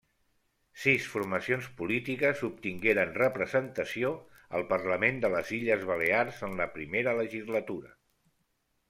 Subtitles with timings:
[0.83, 4.11] Sis formacions polítiques obtingueren representació
[4.61, 7.93] al Parlament de les Illes Balears en la Primera Legislatura.